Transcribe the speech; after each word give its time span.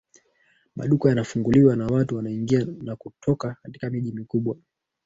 maduka 0.75 1.09
yanafunguliwa 1.09 1.75
na 1.75 1.87
watu 1.87 2.15
wanaingia 2.15 2.65
na 2.83 2.95
kutoka 2.95 3.55
katika 3.63 3.89
miji 3.89 4.11
mikubwa 4.11 4.57